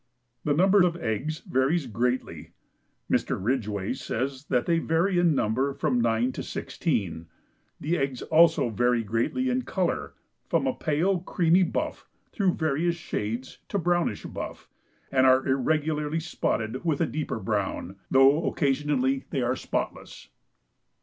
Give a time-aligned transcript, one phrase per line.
[0.43, 2.53] The number of eggs varies greatly.
[3.07, 3.37] Mr.
[3.39, 7.27] Ridgway says that they vary in number from nine to sixteen.
[7.79, 10.15] The eggs also vary greatly in color
[10.49, 14.67] from a pale, creamy buff through various shades to brownish buff,
[15.11, 20.29] and are irregularly spotted with a deeper brown, though occasionally they are spotless.